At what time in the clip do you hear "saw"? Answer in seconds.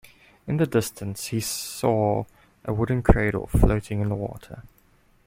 1.39-2.23